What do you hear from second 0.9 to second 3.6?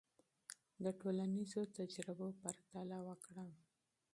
ټولنیزو تجربو پرتله وکړه.